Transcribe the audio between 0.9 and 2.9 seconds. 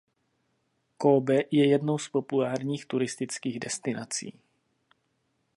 Kóbe je jednou z populárních